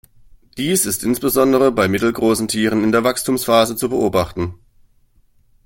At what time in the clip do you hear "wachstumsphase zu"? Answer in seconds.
3.03-3.87